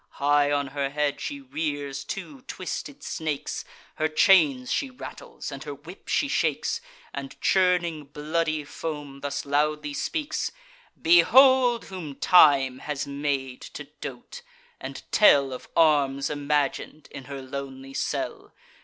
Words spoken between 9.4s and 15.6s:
loudly speaks: "Behold whom time has made to dote, and tell